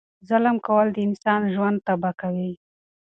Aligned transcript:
ظلم 0.29 0.55
کول 0.67 0.87
د 0.93 0.97
انسان 1.07 1.41
ژوند 1.53 1.77
تبا 1.87 2.11
کوي. 2.21 2.51